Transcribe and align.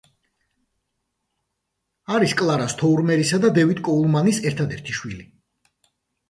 არის 2.15 2.33
კლარა 2.39 2.69
სთოერმერის 2.75 3.35
და 3.45 3.53
დევიდ 3.59 3.83
კოულმანის 3.89 4.41
ერთადერთი 4.53 4.97
შვილი. 5.03 5.29